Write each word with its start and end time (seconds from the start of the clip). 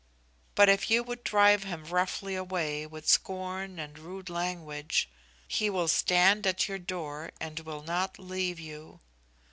But 0.55 0.67
if 0.67 0.89
you 0.89 1.03
would 1.03 1.23
drive 1.23 1.61
him 1.63 1.85
roughly 1.85 2.33
away 2.33 2.87
with 2.87 3.07
scorn 3.07 3.77
and 3.77 3.99
rude 3.99 4.31
language, 4.31 5.07
he 5.47 5.69
will 5.69 5.87
stand 5.87 6.47
at 6.47 6.67
your 6.67 6.79
door 6.79 7.29
and 7.39 7.59
will 7.59 7.83
not 7.83 8.17
leave 8.17 8.59
you. 8.59 8.99